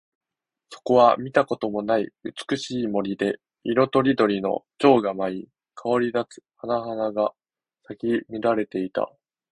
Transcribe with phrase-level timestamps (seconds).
[0.71, 7.35] そこは見たこともない美しい森で、色とりどりの蝶が舞い、香り立つ花々が
[7.83, 9.11] 咲き乱れていた。